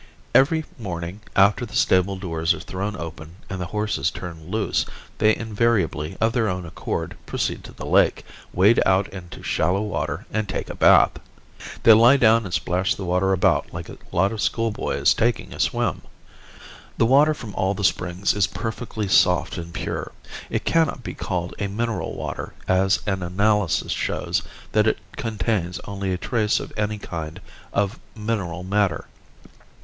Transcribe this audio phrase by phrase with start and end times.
[0.33, 4.83] Every morning after the stable doors are thrown open and the horses turned loose
[5.19, 10.25] they invariably, of their own accord, proceed to the lake, wade out into shallow water
[10.31, 11.11] and take a bath.
[11.83, 15.59] They lie down and splash the water about like a lot of schoolboys taking a
[15.59, 16.01] swim.
[16.97, 20.13] The water from all the springs is perfectly soft and pure.
[20.49, 24.41] It cannot be called a mineral water, as an analysis shows
[24.71, 27.39] that it contains only a trace of any kind
[27.71, 29.05] of mineral matter.